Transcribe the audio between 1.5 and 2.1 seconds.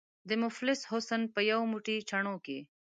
یو موټی